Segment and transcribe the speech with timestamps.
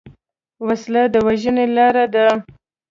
[0.65, 2.25] وسله د وژنې لاره ده